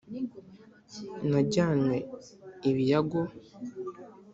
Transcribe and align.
najyanywe 1.29 1.97
ibiyago 2.69 3.21